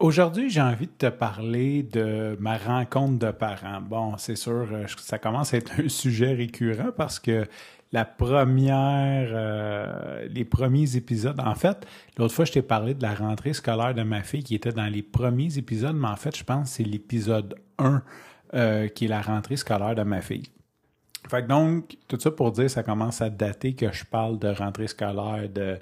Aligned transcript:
Aujourd'hui, 0.00 0.48
j'ai 0.48 0.62
envie 0.62 0.86
de 0.86 0.92
te 0.96 1.10
parler 1.10 1.82
de 1.82 2.34
ma 2.40 2.56
rencontre 2.56 3.18
de 3.18 3.30
parents. 3.32 3.82
Bon, 3.82 4.16
c'est 4.16 4.34
sûr, 4.34 4.66
euh, 4.72 4.86
ça 4.96 5.18
commence 5.18 5.52
à 5.52 5.58
être 5.58 5.78
un 5.78 5.90
sujet 5.90 6.32
récurrent 6.32 6.90
parce 6.96 7.18
que 7.18 7.46
la 7.92 8.06
première, 8.06 9.28
euh, 9.30 10.26
les 10.30 10.46
premiers 10.46 10.96
épisodes, 10.96 11.38
en 11.38 11.54
fait, 11.54 11.86
l'autre 12.16 12.32
fois, 12.32 12.46
je 12.46 12.52
t'ai 12.52 12.62
parlé 12.62 12.94
de 12.94 13.02
la 13.02 13.12
rentrée 13.12 13.52
scolaire 13.52 13.94
de 13.94 14.02
ma 14.02 14.22
fille 14.22 14.42
qui 14.42 14.54
était 14.54 14.72
dans 14.72 14.86
les 14.86 15.02
premiers 15.02 15.58
épisodes, 15.58 15.94
mais 15.94 16.08
en 16.08 16.16
fait, 16.16 16.34
je 16.34 16.44
pense 16.44 16.70
que 16.70 16.76
c'est 16.76 16.84
l'épisode 16.84 17.56
1 17.78 18.02
euh, 18.54 18.88
qui 18.88 19.04
est 19.04 19.08
la 19.08 19.20
rentrée 19.20 19.56
scolaire 19.56 19.94
de 19.94 20.02
ma 20.02 20.22
fille. 20.22 20.46
Fait 21.28 21.42
que 21.42 21.48
donc, 21.48 21.98
tout 22.08 22.18
ça 22.18 22.30
pour 22.30 22.52
dire, 22.52 22.70
ça 22.70 22.82
commence 22.82 23.20
à 23.20 23.28
dater 23.28 23.74
que 23.74 23.92
je 23.92 24.06
parle 24.06 24.38
de 24.38 24.48
rentrée 24.48 24.86
scolaire, 24.86 25.46
de, 25.50 25.78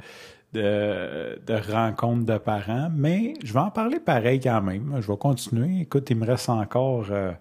de, 0.53 1.73
rencontres 1.73 2.25
de 2.25 2.39
parents, 2.39 2.91
mais 2.95 3.35
je 3.45 3.53
vais 3.53 3.61
en 3.61 3.71
parler 3.71 4.01
pareil 4.01 4.41
quand 4.41 4.63
même. 4.63 4.99
Je 5.01 5.11
vais 5.11 5.19
continuer. 5.19 5.83
Écoute, 5.83 6.09
il 6.11 6.17
me 6.17 6.27
reste 6.27 6.49
encore 6.49 7.07
euh, 7.11 7.33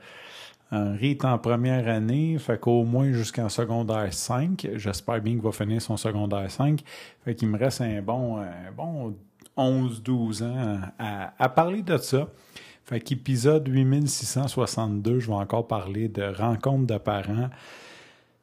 un 0.72 0.94
rite 0.94 1.24
en 1.24 1.38
première 1.38 1.88
année, 1.88 2.38
fait 2.40 2.60
qu'au 2.60 2.84
moins 2.84 3.12
jusqu'en 3.14 3.50
secondaire 3.50 4.14
5. 4.14 4.68
J'espère 4.76 5.22
bien 5.22 5.34
qu'il 5.34 5.42
va 5.42 5.52
finir 5.52 5.82
son 5.82 5.98
secondaire 5.98 6.50
5. 6.52 6.82
Fait 7.24 7.36
qu'il 7.36 7.48
me 7.50 7.58
reste 7.58 7.82
un 7.82 8.02
bon, 8.02 8.44
bon 8.76 9.16
11-12 9.58 10.44
ans 10.44 10.80
à, 11.00 11.34
à 11.38 11.50
parler 11.50 11.82
de 11.82 11.98
ça. 11.98 12.28
Fait 12.86 13.02
qu'épisode 13.02 13.68
8662, 13.68 15.20
je 15.20 15.28
vais 15.28 15.34
encore 15.34 15.68
parler 15.68 16.08
de 16.08 16.24
rencontres 16.24 16.88
de 16.88 16.98
parents. 16.98 17.50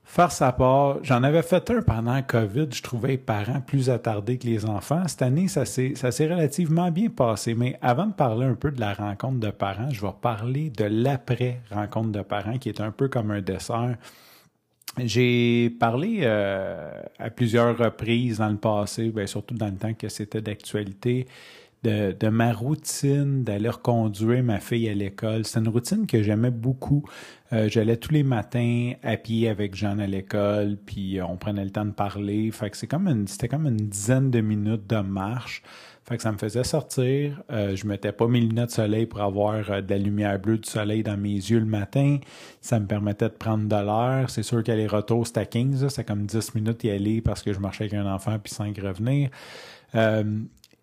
Faire 0.04 0.30
sa 0.30 0.52
part, 0.52 0.98
j'en 1.02 1.22
avais 1.22 1.42
fait 1.42 1.70
un 1.70 1.80
pendant 1.80 2.20
COVID, 2.22 2.68
je 2.70 2.82
trouvais 2.82 3.08
les 3.08 3.18
parents 3.18 3.62
plus 3.62 3.88
attardés 3.88 4.36
que 4.36 4.46
les 4.46 4.66
enfants. 4.66 5.02
Cette 5.08 5.22
année, 5.22 5.48
ça 5.48 5.64
s'est, 5.64 5.94
relativement 6.20 6.90
bien 6.90 7.08
passé. 7.08 7.54
Mais 7.54 7.78
avant 7.80 8.06
de 8.06 8.12
parler 8.12 8.44
un 8.44 8.54
peu 8.54 8.70
de 8.70 8.80
la 8.80 8.92
rencontre 8.92 9.40
de 9.40 9.50
parents, 9.50 9.88
je 9.90 10.02
vais 10.02 10.12
parler 10.20 10.68
de 10.68 10.84
l'après-rencontre 10.84 12.12
de 12.12 12.20
parents, 12.20 12.58
qui 12.58 12.68
est 12.68 12.80
un 12.80 12.90
peu 12.90 13.08
comme 13.08 13.30
un 13.30 13.40
dessert. 13.40 13.96
J'ai 14.98 15.70
parlé 15.70 16.20
euh, 16.22 16.92
à 17.18 17.30
plusieurs 17.30 17.76
reprises 17.76 18.38
dans 18.38 18.50
le 18.50 18.56
passé, 18.56 19.08
bien, 19.08 19.26
surtout 19.26 19.54
dans 19.54 19.66
le 19.66 19.76
temps 19.76 19.94
que 19.94 20.08
c'était 20.08 20.42
d'actualité, 20.42 21.26
de, 21.84 22.28
ma 22.28 22.52
routine 22.52 23.44
d'aller 23.44 23.68
reconduire 23.68 24.42
ma 24.42 24.60
fille 24.60 24.88
à 24.88 24.94
l'école. 24.94 25.44
C'est 25.44 25.58
une 25.58 25.68
routine 25.68 26.06
que 26.06 26.22
j'aimais 26.22 26.50
beaucoup. 26.50 27.04
Euh, 27.52 27.68
J'allais 27.68 27.96
tous 27.96 28.12
les 28.12 28.22
matins 28.22 28.92
à 29.02 29.16
pied 29.16 29.48
avec 29.48 29.74
Jeanne 29.74 30.00
à 30.00 30.06
l'école, 30.06 30.76
puis 30.84 31.20
on 31.22 31.36
prenait 31.36 31.64
le 31.64 31.70
temps 31.70 31.84
de 31.84 31.92
parler. 31.92 32.50
Fait 32.50 32.70
que 32.70 32.76
c'est 32.76 32.86
comme 32.86 33.06
une, 33.06 33.26
c'était 33.28 33.48
comme 33.48 33.66
une 33.66 33.76
dizaine 33.76 34.30
de 34.30 34.40
minutes 34.40 34.88
de 34.88 34.96
marche. 34.96 35.62
Fait 36.06 36.18
que 36.18 36.22
ça 36.22 36.32
me 36.32 36.38
faisait 36.38 36.64
sortir. 36.64 37.42
Euh, 37.50 37.76
je 37.76 37.86
mettais 37.86 38.12
pas 38.12 38.26
mes 38.26 38.40
lunettes 38.40 38.66
de 38.66 38.72
soleil 38.72 39.06
pour 39.06 39.22
avoir 39.22 39.70
euh, 39.70 39.80
de 39.80 39.90
la 39.90 39.98
lumière 39.98 40.38
bleue 40.38 40.58
du 40.58 40.68
soleil 40.68 41.02
dans 41.02 41.16
mes 41.16 41.34
yeux 41.34 41.60
le 41.60 41.64
matin. 41.64 42.18
Ça 42.60 42.78
me 42.78 42.86
permettait 42.86 43.28
de 43.30 43.34
prendre 43.34 43.66
de 43.66 43.74
l'air. 43.74 44.28
C'est 44.28 44.42
sûr 44.42 44.62
qu'aller 44.62 44.86
retour, 44.86 45.26
c'était 45.26 45.46
15. 45.46 45.88
C'est 45.88 46.04
comme 46.04 46.26
10 46.26 46.54
minutes 46.54 46.84
y 46.84 46.90
aller 46.90 47.22
parce 47.22 47.42
que 47.42 47.54
je 47.54 47.58
marchais 47.58 47.84
avec 47.84 47.94
un 47.94 48.06
enfant 48.06 48.38
puis 48.38 48.52
5 48.52 48.76
revenir. 48.82 49.30
Euh, 49.94 50.24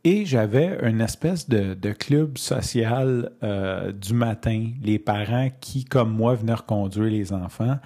et 0.03 0.25
j'avais 0.25 0.78
une 0.84 1.01
espèce 1.01 1.47
de, 1.47 1.91
club 1.94 2.38
social 2.38 3.31
euh, 3.44 3.91
du 3.91 4.13
matin, 4.13 4.69
les 4.84 5.00
parents 5.00 5.50
qui, 5.59 5.85
comme 5.85 6.12
moi, 6.12 6.35
venaient 6.35 6.53
reconduire 6.53 7.12
les 7.12 7.34
enfants. 7.34 7.78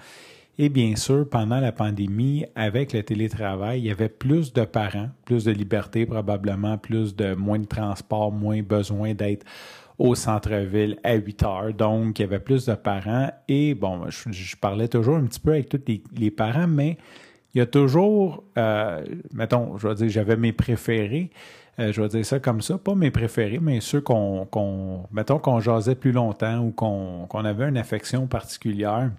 Et 0.58 0.70
bien 0.70 0.96
sûr, 0.96 1.28
pendant 1.28 1.60
la 1.60 1.72
pandémie, 1.72 2.46
avec 2.54 2.94
le 2.94 3.02
télétravail, 3.02 3.80
il 3.80 3.86
y 3.86 3.90
avait 3.90 4.08
plus 4.08 4.54
de 4.54 4.64
parents, 4.64 5.10
plus 5.26 5.44
de 5.44 5.50
liberté 5.50 6.06
probablement, 6.06 6.78
plus 6.78 7.14
de 7.14 7.34
moins 7.34 7.58
de 7.58 7.66
transport, 7.66 8.32
moins 8.32 8.62
besoin 8.62 9.12
d'être 9.12 9.44
au 9.98 10.14
centre-ville 10.14 10.98
à 11.04 11.14
8 11.14 11.42
heures. 11.42 11.74
Donc, 11.74 12.18
il 12.18 12.22
y 12.22 12.24
avait 12.24 12.38
plus 12.38 12.64
de 12.64 12.74
parents. 12.74 13.30
Et 13.48 13.74
bon, 13.74 14.08
je, 14.08 14.56
parlais 14.56 14.88
toujours 14.88 15.16
un 15.16 15.26
petit 15.26 15.40
peu 15.40 15.52
avec 15.52 15.68
tous 15.68 15.80
les 16.16 16.30
parents, 16.30 16.66
mais 16.66 16.96
il 17.56 17.60
y 17.60 17.62
a 17.62 17.66
toujours, 17.66 18.44
euh, 18.58 19.02
mettons, 19.32 19.78
je 19.78 19.88
vais 19.88 19.94
dire, 19.94 20.10
j'avais 20.10 20.36
mes 20.36 20.52
préférés. 20.52 21.30
Euh, 21.78 21.90
je 21.90 22.02
vais 22.02 22.08
dire 22.08 22.26
ça 22.26 22.38
comme 22.38 22.60
ça, 22.60 22.76
pas 22.76 22.94
mes 22.94 23.10
préférés, 23.10 23.60
mais 23.62 23.80
ceux 23.80 24.02
qu'on, 24.02 24.46
mettons, 25.10 25.38
qu'on 25.38 25.58
jasait 25.60 25.94
plus 25.94 26.12
longtemps 26.12 26.58
ou 26.58 26.70
qu'on, 26.70 27.44
avait 27.46 27.66
une 27.66 27.78
affection 27.78 28.26
particulière. 28.26 29.10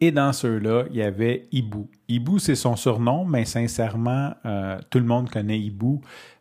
Et 0.00 0.12
dans 0.12 0.32
ceux-là, 0.32 0.84
il 0.88 0.96
y 0.96 1.02
avait 1.02 1.46
Ibu. 1.52 1.90
Ibu, 2.08 2.38
c'est 2.38 2.54
son 2.54 2.74
surnom, 2.74 3.26
mais 3.26 3.44
sincèrement, 3.44 4.32
euh, 4.46 4.78
tout 4.88 4.98
le 4.98 5.04
monde 5.04 5.28
connaît 5.28 5.60
Ibu. 5.60 6.00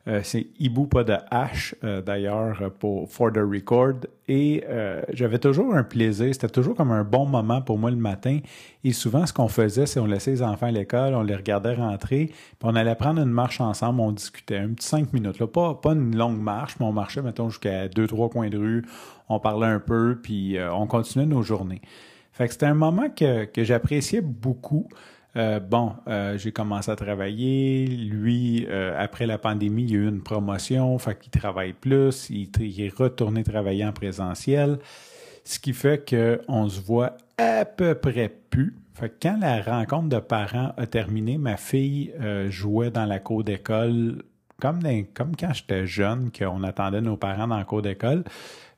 Euh, 0.09 0.21
c'est 0.23 0.47
Ibu, 0.59 0.87
pas 0.87 1.03
de 1.03 1.13
H, 1.31 1.75
euh, 1.83 2.01
d'ailleurs, 2.01 2.71
pour 2.79 3.07
For 3.09 3.31
the 3.31 3.37
Record. 3.37 4.07
Et 4.27 4.63
euh, 4.67 5.01
j'avais 5.13 5.37
toujours 5.37 5.75
un 5.75 5.83
plaisir. 5.83 6.33
C'était 6.33 6.49
toujours 6.49 6.75
comme 6.75 6.91
un 6.91 7.03
bon 7.03 7.27
moment 7.27 7.61
pour 7.61 7.77
moi 7.77 7.91
le 7.91 7.97
matin. 7.97 8.39
Et 8.83 8.91
souvent, 8.91 9.25
ce 9.27 9.33
qu'on 9.33 9.47
faisait, 9.47 9.85
c'est 9.85 9.99
on 9.99 10.07
laissait 10.07 10.31
les 10.31 10.41
enfants 10.41 10.65
à 10.65 10.71
l'école, 10.71 11.13
on 11.13 11.21
les 11.21 11.35
regardait 11.35 11.75
rentrer, 11.75 12.27
puis 12.27 12.55
on 12.63 12.75
allait 12.75 12.95
prendre 12.95 13.21
une 13.21 13.29
marche 13.29 13.61
ensemble, 13.61 13.99
on 13.99 14.11
discutait 14.11 14.57
un 14.57 14.69
petit 14.69 14.87
cinq 14.87 15.13
minutes. 15.13 15.39
Là. 15.39 15.47
Pas, 15.47 15.77
une 15.91 16.15
longue 16.15 16.39
marche, 16.39 16.77
mais 16.79 16.85
on 16.85 16.93
marchait, 16.93 17.21
mettons, 17.21 17.49
jusqu'à 17.49 17.87
deux, 17.87 18.07
trois 18.07 18.29
coins 18.29 18.49
de 18.49 18.57
rue. 18.57 18.85
On 19.27 19.39
parlait 19.39 19.67
un 19.67 19.79
peu, 19.79 20.17
puis 20.21 20.57
on 20.73 20.87
continuait 20.87 21.27
nos 21.27 21.43
journées. 21.43 21.81
Fait 22.31 22.47
que 22.47 22.53
c'était 22.53 22.65
un 22.65 22.73
moment 22.73 23.09
que 23.09 23.47
j'appréciais 23.57 24.21
beaucoup. 24.21 24.87
Euh, 25.35 25.59
bon, 25.59 25.93
euh, 26.07 26.37
j'ai 26.37 26.51
commencé 26.51 26.89
à 26.89 26.95
travailler. 26.95 27.85
Lui, 27.87 28.65
euh, 28.69 28.95
après 28.97 29.25
la 29.25 29.37
pandémie, 29.37 29.83
il 29.83 29.95
a 29.95 29.99
eu 29.99 30.07
une 30.07 30.21
promotion, 30.21 30.97
fait 30.97 31.19
qu'il 31.19 31.31
travaille 31.31 31.73
plus. 31.73 32.29
Il, 32.29 32.49
est 32.81 32.95
retourné 32.95 33.43
travailler 33.43 33.85
en 33.85 33.93
présentiel, 33.93 34.79
ce 35.43 35.59
qui 35.59 35.73
fait 35.73 36.09
qu'on 36.09 36.67
se 36.67 36.81
voit 36.81 37.17
à 37.37 37.65
peu 37.65 37.95
près 37.95 38.33
plus. 38.49 38.75
Fait 38.93 39.09
que 39.09 39.15
quand 39.21 39.37
la 39.39 39.61
rencontre 39.61 40.09
de 40.09 40.19
parents 40.19 40.73
a 40.75 40.87
terminé, 40.87 41.37
ma 41.37 41.57
fille 41.57 42.13
jouait 42.49 42.91
dans 42.91 43.05
la 43.05 43.19
cour 43.19 43.45
d'école 43.45 44.23
comme, 44.59 44.79
quand 45.15 45.53
j'étais 45.53 45.87
jeune, 45.87 46.31
qu'on 46.37 46.63
attendait 46.63 47.01
nos 47.01 47.17
parents 47.17 47.47
dans 47.47 47.57
la 47.57 47.63
cour 47.63 47.81
d'école. 47.81 48.23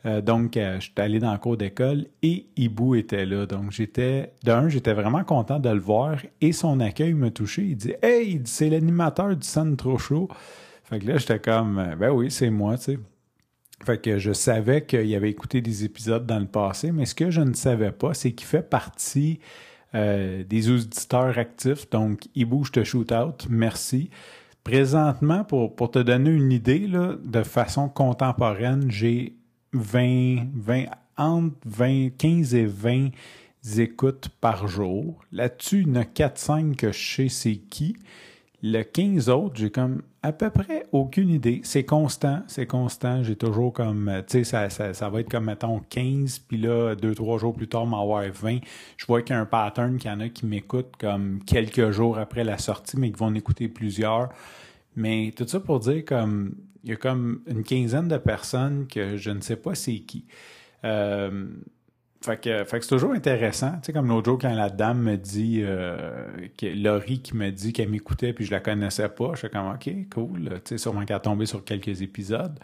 Euh, 0.05 0.21
donc, 0.21 0.57
euh, 0.57 0.75
je 0.79 0.85
suis 0.85 0.93
allé 0.97 1.19
dans 1.19 1.31
le 1.31 1.37
cours 1.37 1.57
d'école 1.57 2.05
et 2.23 2.47
Ibu 2.57 2.97
était 2.97 3.25
là. 3.25 3.45
Donc, 3.45 3.71
j'étais, 3.71 4.33
d'un, 4.43 4.67
j'étais 4.67 4.93
vraiment 4.93 5.23
content 5.23 5.59
de 5.59 5.69
le 5.69 5.79
voir 5.79 6.17
et 6.39 6.51
son 6.53 6.79
accueil 6.79 7.13
me 7.13 7.29
touchait. 7.29 7.63
Il 7.63 7.75
dit 7.75 7.93
Hey, 8.01 8.41
c'est 8.45 8.69
l'animateur 8.69 9.35
du 9.35 9.47
Centre 9.47 9.97
Show. 9.97 10.27
Fait 10.83 10.99
que 10.99 11.07
là, 11.07 11.17
j'étais 11.17 11.39
comme 11.39 11.77
euh, 11.77 11.95
Ben 11.95 12.09
oui, 12.09 12.31
c'est 12.31 12.49
moi, 12.49 12.77
tu 12.77 12.83
sais. 12.83 12.99
Fait 13.83 13.99
que 13.99 14.19
je 14.19 14.31
savais 14.31 14.85
qu'il 14.85 15.13
avait 15.15 15.29
écouté 15.31 15.61
des 15.61 15.83
épisodes 15.83 16.25
dans 16.25 16.37
le 16.37 16.45
passé, 16.45 16.91
mais 16.91 17.05
ce 17.05 17.15
que 17.15 17.31
je 17.31 17.41
ne 17.41 17.53
savais 17.53 17.91
pas, 17.91 18.13
c'est 18.13 18.31
qu'il 18.31 18.47
fait 18.47 18.67
partie 18.67 19.39
des 19.93 20.69
auditeurs 20.69 21.37
actifs. 21.37 21.89
Donc, 21.89 22.21
Ibu, 22.33 22.63
je 22.63 22.71
te 22.71 22.83
shoot 22.83 23.11
out. 23.11 23.47
Merci. 23.49 24.09
Présentement, 24.63 25.43
pour, 25.43 25.75
pour 25.75 25.91
te 25.91 25.99
donner 25.99 26.29
une 26.29 26.51
idée, 26.51 26.87
là, 26.87 27.15
de 27.23 27.43
façon 27.43 27.89
contemporaine, 27.89 28.91
j'ai 28.91 29.35
20, 29.73 30.49
20, 30.53 30.85
entre 31.17 31.55
20, 31.65 32.09
15 32.17 32.55
et 32.55 32.65
20 32.65 33.09
écoutes 33.77 34.29
par 34.39 34.67
jour. 34.67 35.23
Là-dessus, 35.31 35.81
il 35.81 35.89
y 35.89 35.91
en 35.91 36.01
a 36.01 36.03
4-5 36.03 36.75
que 36.75 36.91
je 36.91 37.15
sais 37.15 37.29
c'est 37.29 37.57
qui. 37.57 37.95
Le 38.63 38.83
15 38.83 39.29
autres, 39.29 39.55
j'ai 39.55 39.71
comme 39.71 40.03
à 40.21 40.31
peu 40.31 40.51
près 40.51 40.85
aucune 40.91 41.29
idée. 41.29 41.61
C'est 41.63 41.83
constant, 41.83 42.43
c'est 42.47 42.67
constant. 42.67 43.23
J'ai 43.23 43.35
toujours 43.35 43.73
comme, 43.73 44.11
tu 44.27 44.39
sais, 44.39 44.43
ça, 44.43 44.69
ça, 44.69 44.93
ça, 44.93 45.09
va 45.09 45.21
être 45.21 45.29
comme, 45.29 45.45
mettons, 45.45 45.79
15, 45.89 46.39
puis 46.39 46.57
là, 46.57 46.95
2-3 46.95 47.39
jours 47.39 47.55
plus 47.55 47.67
tard, 47.67 47.87
m'avoir 47.87 48.23
20. 48.31 48.59
Je 48.97 49.05
vois 49.07 49.23
qu'il 49.23 49.35
y 49.35 49.39
a 49.39 49.41
un 49.41 49.47
pattern 49.47 49.97
qu'il 49.97 50.11
y 50.11 50.13
en 50.13 50.19
a 50.19 50.29
qui 50.29 50.45
m'écoutent 50.45 50.95
comme 50.99 51.43
quelques 51.43 51.89
jours 51.89 52.19
après 52.19 52.43
la 52.43 52.59
sortie, 52.59 52.97
mais 52.97 53.11
qui 53.11 53.17
vont 53.17 53.33
écouter 53.33 53.67
plusieurs. 53.67 54.29
Mais 54.95 55.33
tout 55.35 55.47
ça 55.47 55.59
pour 55.59 55.79
dire 55.79 56.05
comme 56.05 56.55
il 56.83 56.89
y 56.89 56.93
a 56.93 56.95
comme 56.97 57.41
une 57.47 57.63
quinzaine 57.63 58.07
de 58.07 58.17
personnes 58.17 58.87
que 58.87 59.17
je 59.17 59.31
ne 59.31 59.41
sais 59.41 59.55
pas 59.55 59.75
c'est 59.75 59.99
qui. 59.99 60.25
Euh, 60.83 61.47
fait 62.21 62.39
que, 62.39 62.63
fait 62.63 62.79
que 62.79 62.85
c'est 62.85 62.89
toujours 62.89 63.13
intéressant. 63.13 63.71
Tu 63.73 63.87
sais, 63.87 63.93
comme 63.93 64.07
l'autre 64.07 64.29
jour, 64.29 64.39
quand 64.39 64.53
la 64.53 64.69
dame 64.69 65.01
me 65.01 65.17
dit, 65.17 65.61
euh, 65.63 66.25
que, 66.57 66.67
Laurie 66.67 67.21
qui 67.21 67.35
me 67.35 67.49
dit 67.51 67.73
qu'elle 67.73 67.89
m'écoutait 67.89 68.33
puis 68.33 68.45
je 68.45 68.51
la 68.51 68.59
connaissais 68.59 69.09
pas, 69.09 69.31
je 69.33 69.39
suis 69.39 69.49
comme, 69.49 69.67
OK, 69.67 69.89
cool. 70.13 70.49
Tu 70.49 70.61
sais, 70.65 70.77
sûrement 70.77 71.03
qu'elle 71.05 71.17
a 71.17 71.21
tombé 71.21 71.45
sur 71.45 71.63
quelques 71.63 72.01
épisodes. 72.01 72.59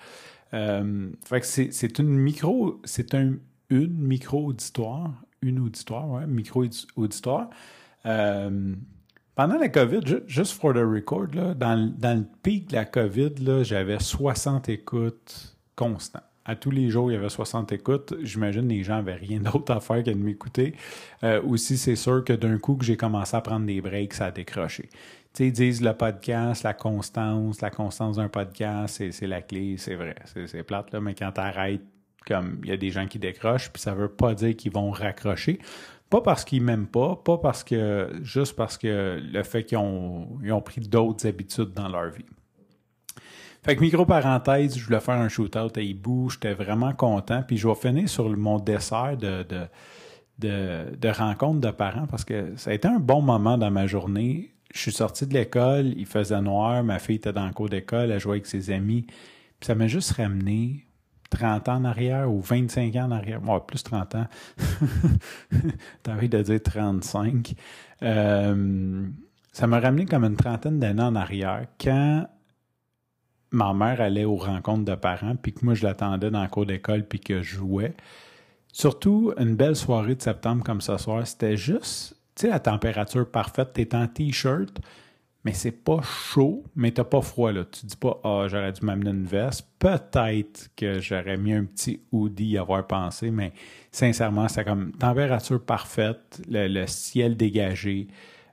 Euh, 0.53 1.09
fait 1.25 1.41
que 1.41 1.45
c'est 1.45 1.99
une 1.99 2.09
micro, 2.09 2.79
c'est 2.85 3.13
un 3.13 3.33
une 3.69 3.97
micro-auditoire, 3.97 5.11
une 5.41 5.59
auditoire, 5.59 6.09
ouais, 6.09 6.27
micro-auditoire. 6.27 7.49
Euh, 8.05 8.75
pendant 9.35 9.57
la 9.57 9.69
COVID, 9.69 10.23
juste 10.25 10.53
for 10.53 10.73
the 10.73 10.77
record, 10.77 11.27
là, 11.33 11.53
dans, 11.53 11.93
dans, 11.97 12.19
le 12.19 12.25
pic 12.43 12.69
de 12.69 12.75
la 12.75 12.85
COVID, 12.85 13.63
j'avais 13.63 13.99
60 13.99 14.69
écoutes 14.69 15.57
constantes. 15.75 16.23
À 16.47 16.55
tous 16.55 16.71
les 16.71 16.89
jours, 16.89 17.11
il 17.11 17.15
y 17.15 17.17
avait 17.17 17.27
60 17.27 17.73
écoutes. 17.73 18.13
J'imagine 18.23 18.69
les 18.69 18.81
gens 18.81 18.95
n'avaient 18.95 19.15
rien 19.15 19.39
d'autre 19.41 19.73
à 19.73 19.81
faire 19.81 20.01
que 20.01 20.11
de 20.11 20.15
m'écouter. 20.15 20.75
Euh, 21.23 21.41
aussi, 21.43 21.77
c'est 21.77 21.97
sûr 21.97 22.23
que 22.23 22.31
d'un 22.31 22.57
coup 22.57 22.75
que 22.75 22.85
j'ai 22.85 22.95
commencé 22.95 23.35
à 23.35 23.41
prendre 23.41 23.65
des 23.65 23.81
breaks, 23.81 24.13
ça 24.13 24.27
a 24.27 24.31
décroché. 24.31 24.83
Tu 24.83 24.89
sais, 25.33 25.47
ils 25.47 25.51
disent 25.51 25.81
le 25.81 25.93
podcast, 25.93 26.63
la 26.63 26.73
constance, 26.73 27.59
la 27.61 27.69
constance 27.69 28.15
d'un 28.15 28.29
podcast, 28.29 29.03
c'est 29.11 29.27
la 29.27 29.41
clé, 29.41 29.75
c'est 29.77 29.95
vrai. 29.95 30.15
C'est 30.45 30.63
plate, 30.63 30.93
là, 30.93 31.01
mais 31.01 31.13
quand 31.13 31.33
tu 31.33 31.41
arrêtes, 31.41 31.81
comme 32.25 32.61
il 32.63 32.69
y 32.69 32.73
a 32.73 32.77
des 32.77 32.91
gens 32.91 33.07
qui 33.07 33.19
décrochent, 33.19 33.69
puis 33.69 33.81
ça 33.81 33.93
veut 33.93 34.09
pas 34.09 34.33
dire 34.33 34.55
qu'ils 34.55 34.71
vont 34.71 34.89
raccrocher. 34.89 35.59
Pas 36.09 36.21
parce 36.21 36.45
qu'ils 36.45 36.63
m'aiment 36.63 36.87
pas, 36.87 37.17
pas 37.17 37.37
parce 37.37 37.65
que 37.65 38.09
juste 38.21 38.55
parce 38.55 38.77
que 38.77 39.19
le 39.21 39.43
fait 39.43 39.65
qu'ils 39.65 39.77
ont, 39.77 40.39
ont 40.49 40.61
pris 40.61 40.79
d'autres 40.79 41.27
habitudes 41.27 41.73
dans 41.73 41.89
leur 41.89 42.09
vie. 42.09 42.25
Fait 43.63 43.75
que 43.75 43.81
micro-parenthèse, 43.81 44.77
je 44.77 44.85
voulais 44.85 44.99
faire 44.99 45.15
un 45.15 45.29
shootout 45.29 45.71
à 45.75 45.81
Hibou, 45.81 46.29
j'étais 46.29 46.53
vraiment 46.53 46.93
content. 46.93 47.43
Puis 47.45 47.57
je 47.57 47.67
vais 47.67 47.75
finir 47.75 48.07
sur 48.07 48.29
mon 48.37 48.59
dessert 48.59 49.17
de, 49.17 49.45
de, 50.39 50.95
de, 50.95 51.09
rencontre 51.09 51.59
de 51.59 51.71
parents 51.71 52.07
parce 52.07 52.23
que 52.23 52.55
ça 52.55 52.71
a 52.71 52.73
été 52.73 52.87
un 52.87 52.99
bon 52.99 53.21
moment 53.21 53.57
dans 53.57 53.71
ma 53.71 53.87
journée. 53.87 54.51
Je 54.73 54.79
suis 54.79 54.91
sorti 54.91 55.25
de 55.25 55.33
l'école, 55.33 55.93
il 55.97 56.05
faisait 56.05 56.41
noir, 56.41 56.83
ma 56.83 56.99
fille 56.99 57.15
était 57.15 57.33
dans 57.33 57.45
le 57.45 57.53
cours 57.53 57.69
d'école, 57.69 58.11
elle 58.11 58.19
jouait 58.19 58.33
avec 58.33 58.45
ses 58.45 58.69
amis. 58.71 59.03
Puis 59.59 59.67
ça 59.67 59.75
m'a 59.75 59.87
juste 59.87 60.11
ramené 60.11 60.85
30 61.29 61.69
ans 61.69 61.75
en 61.75 61.85
arrière 61.85 62.31
ou 62.31 62.41
25 62.41 62.95
ans 62.95 63.05
en 63.05 63.11
arrière. 63.11 63.41
Moi, 63.41 63.65
plus 63.65 63.83
30 63.83 64.15
ans. 64.15 64.27
T'as 66.03 66.13
envie 66.13 66.29
de 66.29 66.41
dire 66.41 66.61
35. 66.61 67.53
Euh, 68.03 69.07
ça 69.51 69.67
m'a 69.67 69.79
ramené 69.79 70.05
comme 70.05 70.23
une 70.23 70.35
trentaine 70.35 70.79
d'années 70.79 71.01
en 71.01 71.15
arrière 71.15 71.65
quand 71.81 72.27
ma 73.51 73.73
mère 73.73 74.01
allait 74.01 74.25
aux 74.25 74.35
rencontres 74.35 74.85
de 74.85 74.95
parents, 74.95 75.35
puis 75.35 75.53
que 75.53 75.63
moi, 75.63 75.73
je 75.73 75.83
l'attendais 75.83 76.29
dans 76.29 76.41
le 76.41 76.49
cours 76.49 76.65
d'école, 76.65 77.05
puis 77.05 77.19
que 77.19 77.41
je 77.41 77.55
jouais. 77.57 77.93
Surtout, 78.71 79.33
une 79.37 79.55
belle 79.55 79.75
soirée 79.75 80.15
de 80.15 80.21
septembre 80.21 80.63
comme 80.63 80.81
ce 80.81 80.97
soir, 80.97 81.25
c'était 81.25 81.57
juste, 81.57 82.15
tu 82.35 82.41
sais, 82.43 82.49
la 82.49 82.59
température 82.59 83.29
parfaite. 83.29 83.73
T'es 83.73 83.95
en 83.95 84.07
T-shirt, 84.07 84.79
mais 85.43 85.53
c'est 85.53 85.71
pas 85.71 86.01
chaud, 86.01 86.63
mais 86.75 86.91
t'as 86.91 87.05
pas 87.05 87.21
froid, 87.21 87.51
là. 87.51 87.63
Tu 87.65 87.85
dis 87.85 87.95
pas, 87.95 88.19
ah, 88.23 88.45
j'aurais 88.47 88.73
dû 88.73 88.85
m'amener 88.85 89.11
une 89.11 89.25
veste. 89.25 89.67
Peut-être 89.79 90.69
que 90.75 90.99
j'aurais 90.99 91.37
mis 91.37 91.53
un 91.53 91.63
petit 91.63 92.01
hoodie 92.11 92.49
y 92.49 92.57
avoir 92.57 92.85
pensé, 92.85 93.31
mais 93.31 93.53
sincèrement, 93.91 94.47
c'est 94.47 94.65
comme 94.65 94.91
température 94.91 95.63
parfaite, 95.63 96.41
le 96.49 96.85
ciel 96.85 97.37
dégagé. 97.37 98.07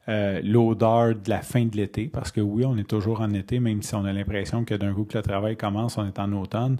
Euh, 0.06 0.42
l'odeur 0.44 1.14
de 1.14 1.30
la 1.30 1.40
fin 1.40 1.64
de 1.64 1.76
l'été, 1.76 2.08
parce 2.08 2.30
que 2.30 2.42
oui, 2.42 2.66
on 2.66 2.76
est 2.76 2.88
toujours 2.88 3.22
en 3.22 3.32
été, 3.32 3.58
même 3.58 3.80
si 3.80 3.94
on 3.94 4.04
a 4.04 4.12
l'impression 4.12 4.62
que 4.62 4.74
d'un 4.74 4.92
coup 4.92 5.04
que 5.04 5.16
le 5.16 5.22
travail 5.22 5.56
commence, 5.56 5.96
on 5.96 6.06
est 6.06 6.18
en 6.18 6.30
automne. 6.32 6.76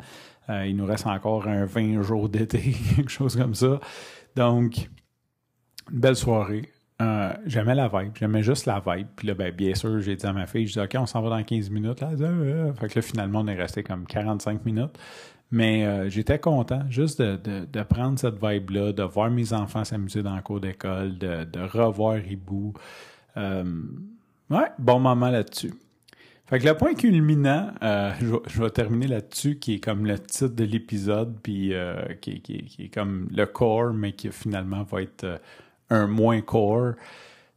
Euh, 0.51 0.67
il 0.67 0.77
nous 0.77 0.85
reste 0.85 1.07
encore 1.07 1.49
un 1.49 1.65
20 1.65 2.03
jours 2.03 2.29
d'été, 2.29 2.59
quelque 2.97 3.11
chose 3.11 3.35
comme 3.35 3.55
ça. 3.55 3.81
Donc, 4.37 4.91
une 5.91 6.01
belle 6.01 6.17
soirée. 6.17 6.69
Euh, 7.01 7.33
j'aimais 7.47 7.75
la 7.75 7.89
vibe, 7.89 8.13
j'aimais 8.15 8.43
juste 8.43 8.67
la 8.67 8.83
vibe. 8.87 9.07
Puis 9.17 9.27
là, 9.27 9.35
ben, 9.35 9.51
bien 9.51 9.75
sûr, 9.75 10.01
j'ai 10.01 10.17
dit 10.17 10.27
à 10.27 10.35
ma 10.35 10.47
fille, 10.47 10.67
je 10.67 10.75
dis 10.75 10.81
OK, 10.81 10.95
on 10.99 11.07
s'en 11.07 11.23
va 11.23 11.31
dans 11.31 11.43
15 11.43 11.71
minutes. 11.71 12.03
Là. 12.03 12.11
fait 12.75 12.89
que 12.89 12.95
là, 12.97 13.03
finalement, 13.03 13.41
on 13.41 13.47
est 13.47 13.57
resté 13.57 13.83
comme 13.83 14.07
45 14.07 14.67
minutes. 14.67 14.99
Mais 15.51 16.11
j'étais 16.11 16.39
content 16.39 16.83
juste 16.91 17.23
de, 17.23 17.83
prendre 17.85 18.19
cette 18.19 18.43
vibe-là, 18.43 18.93
de 18.93 19.03
voir 19.05 19.31
mes 19.31 19.53
enfants 19.53 19.85
s'amuser 19.85 20.23
dans 20.23 20.35
le 20.35 20.43
cours 20.43 20.61
d'école, 20.61 21.17
de, 21.17 21.45
de 21.45 21.61
revoir 21.61 22.15
Ribou. 22.15 22.75
Euh, 23.37 23.65
ouais, 24.51 24.71
bon 24.79 25.01
moment 25.01 25.31
là-dessus. 25.31 25.75
Fait 26.47 26.59
que 26.59 26.67
le 26.67 26.77
point 26.77 26.95
culminant, 26.95 27.73
euh, 27.83 28.13
je, 28.21 28.63
vais 28.63 28.71
terminer 28.71 29.07
là-dessus, 29.07 29.59
qui 29.59 29.75
est 29.75 29.81
comme 29.81 30.05
le 30.05 30.19
titre 30.19 30.55
de 30.55 30.65
l'épisode, 30.65 31.39
puis 31.43 31.73
euh, 31.73 32.15
qui, 32.21 32.43
est 32.79 32.95
comme 32.95 33.29
le 33.33 33.47
core, 33.47 33.95
mais 33.95 34.13
qui 34.13 34.31
finalement 34.31 34.83
va 34.83 35.03
être 35.03 35.41
un 35.89 36.07
moins 36.07 36.43
core. 36.43 36.95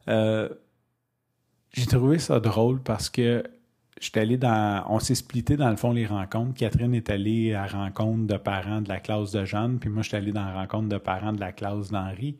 J'ai 0.07 1.85
trouvé 1.85 2.17
ça 2.17 2.39
drôle 2.39 2.81
parce 2.81 3.09
que 3.09 3.43
j'étais 3.99 4.21
allé 4.21 4.37
dans. 4.37 4.85
On 4.89 4.99
s'est 4.99 5.15
splitté 5.15 5.57
dans 5.57 5.69
le 5.69 5.75
fond 5.75 5.91
les 5.91 6.05
rencontres. 6.05 6.53
Catherine 6.55 6.95
est 6.95 7.09
allée 7.09 7.53
à 7.53 7.67
la 7.67 7.67
rencontre 7.67 8.25
de 8.25 8.37
parents 8.37 8.81
de 8.81 8.87
la 8.87 8.99
classe 8.99 9.31
de 9.31 9.43
Jeanne, 9.43 9.79
puis 9.79 9.89
moi 9.89 10.01
je 10.01 10.07
suis 10.07 10.17
allé 10.17 10.31
dans 10.31 10.45
la 10.45 10.53
rencontre 10.53 10.87
de 10.87 10.97
parents 10.97 11.33
de 11.33 11.39
la 11.41 11.51
classe 11.51 11.91
d'Henri 11.91 12.37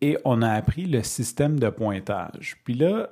et 0.00 0.18
on 0.24 0.42
a 0.42 0.50
appris 0.50 0.86
le 0.86 1.02
système 1.02 1.58
de 1.58 1.68
pointage. 1.70 2.56
Puis 2.64 2.74
là, 2.74 3.10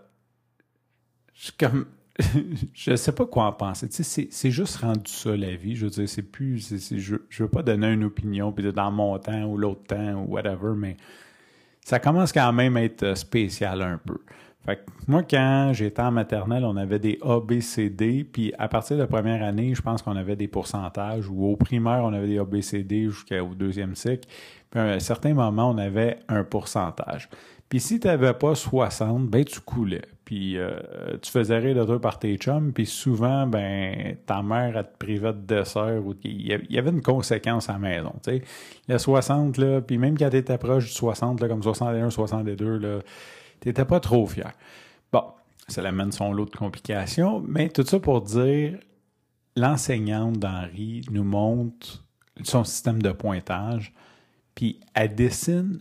je, 1.35 1.51
comme, 1.59 1.87
je 2.75 2.97
sais 2.97 3.13
pas 3.13 3.27
quoi 3.27 3.47
en 3.47 3.53
penser. 3.53 3.89
Tu 3.89 4.05
sais, 4.05 4.29
c'est 4.31 4.51
juste 4.51 4.77
rendu 4.77 5.11
ça 5.11 5.37
la 5.37 5.57
vie. 5.57 5.75
Je 5.77 5.87
veux 5.87 5.91
dire, 5.91 6.09
c'est 6.09 6.23
plus. 6.23 6.75
je, 6.97 7.43
veux 7.43 7.49
pas 7.49 7.63
donner 7.63 7.93
une 7.93 8.05
opinion, 8.05 8.53
puis 8.53 8.73
dans 8.73 8.91
mon 8.91 9.19
temps 9.19 9.45
ou 9.45 9.57
l'autre 9.57 9.85
temps 9.85 10.15
ou 10.15 10.33
whatever, 10.33 10.75
mais 10.77 10.97
ça 11.81 11.99
commence 11.99 12.33
quand 12.33 12.53
même 12.53 12.77
à 12.77 12.85
être 12.85 13.17
spécial 13.17 13.83
un 13.83 13.99
peu. 13.99 14.19
Fait 14.65 14.77
que 14.77 14.83
moi, 15.09 15.23
quand 15.23 15.73
j'étais 15.75 16.01
en 16.01 16.11
maternelle, 16.11 16.65
on 16.65 16.77
avait 16.77 16.99
des 16.99 17.19
A, 17.21 17.39
B, 17.39 17.61
C, 17.61 17.91
D, 17.91 18.25
puis 18.25 18.51
à 18.59 18.67
partir 18.67 18.97
de 18.97 19.03
la 19.03 19.07
première 19.07 19.43
année, 19.43 19.75
je 19.75 19.83
pense 19.83 20.01
qu'on 20.01 20.17
avait 20.17 20.37
des 20.37 20.49
pourcentages, 20.49 21.29
ou 21.29 21.45
au 21.45 21.57
primaire, 21.57 22.01
on 22.03 22.15
avait 22.15 22.29
des 22.29 22.39
A, 22.39 22.45
B, 22.45 22.63
C, 22.63 22.83
D 22.83 23.11
jusqu'au 23.11 23.55
deuxième 23.55 23.95
cycle. 23.95 24.27
À 24.75 24.83
un 24.83 24.99
certain 24.99 25.35
moment, 25.35 25.71
on 25.71 25.79
avait 25.79 26.19
un 26.29 26.45
pourcentage. 26.45 27.29
Puis 27.69 27.81
si 27.81 28.01
tu 28.01 28.07
n'avais 28.07 28.35
pas 28.35 28.55
60, 28.55 29.29
ben 29.29 29.45
tu 29.45 29.61
coulais. 29.61 30.05
Puis 30.25 30.57
euh, 30.59 30.79
tu 31.21 31.31
faisais 31.31 31.59
rire 31.59 31.75
de 31.75 31.85
toi 31.85 32.01
par 32.01 32.19
tes 32.19 32.37
chums, 32.37 32.73
puis 32.73 32.87
souvent, 32.87 33.47
ben 33.47 34.17
ta 34.27 34.43
mère, 34.43 34.77
elle 34.77 34.85
te 34.85 34.97
privait 34.99 35.33
de 35.33 35.41
dessert, 35.41 36.01
ou 36.05 36.15
il 36.25 36.47
y 36.71 36.79
avait 36.79 36.91
une 36.91 37.03
conséquence 37.03 37.69
à 37.69 37.75
la 37.75 37.79
maison, 37.79 38.13
tu 38.23 38.31
sais. 38.31 38.43
Le 38.89 38.99
60, 38.99 39.59
là, 39.59 39.81
puis 39.81 39.99
même 39.99 40.17
quand 40.17 40.31
tu 40.31 40.37
étais 40.37 40.57
proche 40.57 40.87
du 40.87 40.93
60, 40.93 41.41
là, 41.41 41.49
comme 41.49 41.63
61, 41.63 42.11
62, 42.11 42.79
là, 42.79 42.99
n'étais 43.65 43.85
pas 43.85 44.01
trop 44.01 44.27
fier. 44.27 44.53
Bon, 45.13 45.25
ça 45.69 45.83
l'amène 45.83 46.13
son 46.13 46.33
lot 46.33 46.47
de 46.47 46.57
complications, 46.57 47.43
mais 47.47 47.69
tout 47.69 47.85
ça 47.85 47.99
pour 48.01 48.23
dire, 48.23 48.79
l'enseignante 49.57 50.39
d'Henri 50.39 51.03
nous 51.11 51.25
montre 51.25 52.05
son 52.43 52.65
système 52.65 53.03
de 53.03 53.13
pointage, 53.13 53.93
puis 54.55 54.81
elle 54.95 55.15
dessine 55.15 55.81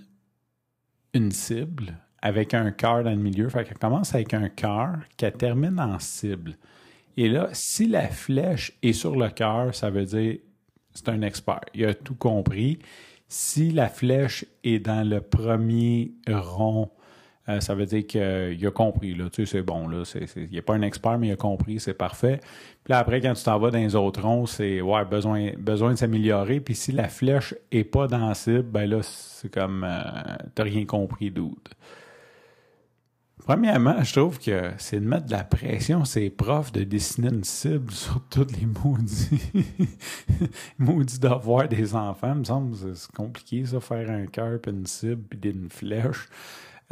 une 1.14 1.32
cible 1.32 1.98
avec 2.22 2.54
un 2.54 2.72
cœur 2.72 3.04
dans 3.04 3.12
le 3.12 3.18
milieu. 3.18 3.50
Fait 3.50 3.64
qu'elle 3.64 3.78
commence 3.78 4.16
avec 4.16 4.34
un 4.34 4.50
cœur 4.50 4.98
qu'elle 5.18 5.34
termine 5.34 5.80
en 5.80 6.00
cible. 6.00 6.58
Et 7.18 7.30
là, 7.30 7.50
si 7.52 7.88
la 7.88 8.08
flèche 8.08 8.74
est 8.82 8.94
sur 8.94 9.16
le 9.16 9.30
cœur, 9.30 9.76
ça 9.76 9.90
veut 9.90 10.06
dire 10.06 10.38
c'est 10.94 11.10
un 11.10 11.22
expert. 11.22 11.62
Il 11.74 11.86
a 11.86 11.94
tout 11.94 12.16
compris. 12.16 12.80
Si 13.28 13.72
la 13.72 13.90
flèche 13.90 14.46
est 14.64 14.80
dans 14.80 15.08
le 15.08 15.22
premier 15.22 16.14
rond 16.28 16.92
euh, 17.50 17.60
ça 17.60 17.76
veut 17.76 17.86
dire 17.86 18.08
qu'il 18.08 18.66
a 18.66 18.72
compris, 18.72 19.16
là. 19.16 19.30
Tu 19.30 19.46
sais, 19.46 19.58
c'est 19.58 19.62
bon, 19.64 19.88
là. 19.88 20.04
il 20.36 20.50
n'est 20.50 20.62
pas 20.62 20.76
un 20.76 20.82
expert, 20.82 21.18
mais 21.18 21.28
il 21.28 21.34
a 21.34 21.36
compris, 21.36 21.80
c'est 21.80 21.94
parfait. 21.94 22.40
Puis 22.84 22.92
là, 22.92 23.00
après, 23.00 23.20
quand 23.20 23.34
tu 23.34 23.44
t'en 23.44 23.60
vas 23.60 23.70
dans 23.70 23.80
les 23.80 23.96
autres 23.96 24.22
ronds, 24.22 24.46
c'est, 24.46 24.80
ouais, 24.82 25.06
besoin, 25.06 25.52
besoin 25.58 25.92
de 25.92 25.98
s'améliorer. 25.98 26.62
Puis 26.62 26.76
si 26.76 26.92
la 26.94 27.10
flèche 27.10 27.54
est 27.72 27.84
pas 27.84 28.08
dans 28.08 28.28
la 28.28 28.34
cible, 28.34 28.64
ben 28.64 28.90
là, 28.90 29.00
c'est 29.02 29.52
comme, 29.52 29.84
euh, 29.84 30.38
t'as 30.56 30.64
rien 30.64 30.86
compris, 30.86 31.32
doute. 31.32 31.76
Premièrement, 33.46 34.02
je 34.02 34.14
trouve 34.14 34.40
que 34.40 34.72
c'est 34.78 35.02
de 35.02 35.06
mettre 35.06 35.26
de 35.26 35.32
la 35.32 35.44
pression 35.44 36.06
ces 36.06 36.30
profs 36.30 36.72
de 36.72 36.86
dessiner 36.86 37.28
une 37.28 37.44
cible 37.44 37.92
sur 37.92 38.22
tous 38.30 38.48
les 38.58 38.66
maudits, 38.66 39.52
maudits 40.78 41.20
devoirs 41.20 41.68
des 41.68 41.94
enfants. 41.94 42.32
Il 42.36 42.40
me 42.40 42.44
semble 42.46 42.78
que 42.78 42.94
c'est 42.94 43.12
compliqué, 43.12 43.66
ça, 43.66 43.82
faire 43.82 44.10
un 44.10 44.28
cœur, 44.28 44.62
puis 44.62 44.72
une 44.72 44.86
cible, 44.86 45.24
puis 45.24 45.50
une 45.50 45.70
flèche. 45.70 46.30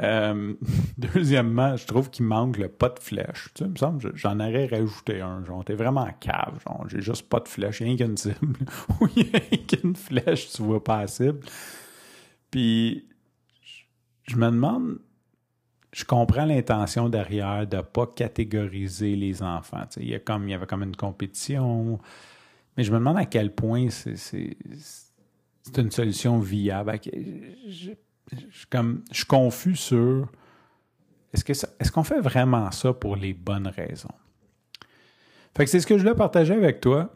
Euh, 0.02 0.54
deuxièmement, 0.98 1.76
je 1.78 1.86
trouve 1.86 2.10
qu'il 2.10 2.26
manque 2.26 2.58
le 2.58 2.68
pas 2.68 2.90
de 2.90 3.00
flèche. 3.00 3.50
Tu 3.54 3.60
sais, 3.60 3.66
il 3.66 3.72
me 3.72 3.76
semble 3.76 4.12
j'en 4.16 4.40
aurais 4.40 4.66
rajouté 4.66 5.22
un. 5.22 5.44
Genre, 5.46 5.64
t'es 5.64 5.76
vraiment 5.76 6.08
cave. 6.20 6.60
Genre, 6.66 6.86
j'ai 6.88 7.02
juste 7.02 7.30
pas 7.30 7.40
de 7.40 7.48
flèche, 7.48 7.80
rien 7.80 7.96
qu'une 7.96 8.18
cible. 8.18 8.58
Oui, 9.02 9.32
rien 9.32 9.64
qu'une 9.68 9.96
flèche, 9.96 10.52
tu 10.52 10.64
vois 10.64 10.84
pas 10.84 11.02
la 11.02 11.08
cible. 11.08 11.40
Puis, 12.50 13.08
je 14.24 14.36
me 14.36 14.46
demande, 14.46 15.00
je 15.94 16.04
comprends 16.04 16.46
l'intention 16.46 17.10
derrière 17.10 17.68
de 17.68 17.82
pas 17.82 18.08
catégoriser 18.08 19.16
les 19.16 19.44
enfants. 19.44 19.84
Il, 19.98 20.10
y 20.10 20.16
a 20.16 20.20
comme, 20.20 20.48
il 20.48 20.52
y 20.52 20.54
avait 20.54 20.66
comme 20.66 20.84
une 20.84 20.96
compétition. 20.96 22.00
Mais 22.76 22.84
je 22.84 22.92
me 22.92 22.98
demande 22.98 23.18
à 23.18 23.26
quel 23.26 23.54
point 23.54 23.90
c'est 23.90 24.58
une 25.78 25.92
solution 25.92 26.40
viable. 26.40 27.00
Je, 27.68 27.92
je, 28.32 28.66
comme, 28.70 29.04
je 29.12 29.18
suis 29.18 29.26
confus 29.26 29.76
sur 29.76 30.28
est-ce, 31.34 31.44
que 31.44 31.54
est-ce 31.54 31.92
qu'on 31.92 32.04
fait 32.04 32.20
vraiment 32.20 32.72
ça 32.72 32.94
pour 32.94 33.16
les 33.16 33.34
bonnes 33.34 33.68
raisons? 33.68 34.14
Fait 35.56 35.66
que 35.66 35.70
c'est 35.70 35.80
ce 35.80 35.88
que 35.88 35.98
je 35.98 36.04
voulais 36.04 36.16
partager 36.16 36.54
avec 36.54 36.82
toi. 36.82 37.14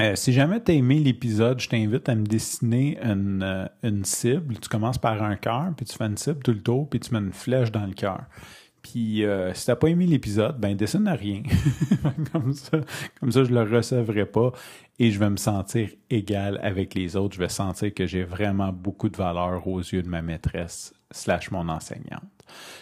Euh, 0.00 0.14
si 0.14 0.32
jamais 0.32 0.62
tu 0.62 0.72
as 0.72 0.74
aimé 0.74 1.00
l'épisode, 1.00 1.60
je 1.60 1.68
t'invite 1.68 2.08
à 2.08 2.14
me 2.14 2.24
dessiner 2.24 2.98
une, 3.02 3.42
euh, 3.42 3.66
une, 3.82 4.04
cible. 4.04 4.56
Tu 4.58 4.68
commences 4.68 4.98
par 4.98 5.22
un 5.22 5.36
cœur, 5.36 5.72
puis 5.76 5.84
tu 5.84 5.96
fais 5.96 6.04
une 6.04 6.16
cible 6.16 6.40
tout 6.40 6.52
le 6.52 6.62
tour, 6.62 6.88
puis 6.88 7.00
tu 7.00 7.12
mets 7.12 7.18
une 7.18 7.32
flèche 7.32 7.72
dans 7.72 7.84
le 7.84 7.94
cœur. 7.94 8.24
Puis 8.82 9.24
euh, 9.24 9.52
si 9.54 9.66
t'as 9.66 9.76
pas 9.76 9.88
aimé 9.88 10.06
l'épisode, 10.06 10.58
ben 10.58 10.76
dessine 10.76 11.08
rien. 11.08 11.42
comme, 12.32 12.52
ça, 12.52 12.78
comme 13.20 13.32
ça, 13.32 13.44
je 13.44 13.52
le 13.52 13.62
recevrai 13.62 14.26
pas 14.26 14.52
et 14.98 15.10
je 15.10 15.18
vais 15.18 15.30
me 15.30 15.36
sentir 15.36 15.90
égal 16.10 16.58
avec 16.62 16.94
les 16.94 17.16
autres. 17.16 17.34
Je 17.34 17.40
vais 17.40 17.48
sentir 17.48 17.92
que 17.94 18.06
j'ai 18.06 18.24
vraiment 18.24 18.72
beaucoup 18.72 19.08
de 19.08 19.16
valeur 19.16 19.66
aux 19.66 19.80
yeux 19.80 20.02
de 20.02 20.08
ma 20.08 20.22
maîtresse 20.22 20.94
slash 21.10 21.50
mon 21.50 21.68
enseignante. 21.68 22.22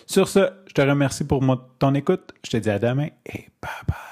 Sur 0.06 0.28
ce, 0.28 0.50
je 0.66 0.74
te 0.74 0.80
remercie 0.80 1.24
pour 1.24 1.42
ton 1.78 1.94
écoute. 1.94 2.34
Je 2.44 2.50
te 2.50 2.56
dis 2.56 2.70
à 2.70 2.78
demain 2.78 3.08
et 3.26 3.48
bye 3.60 3.70
bye. 3.88 4.05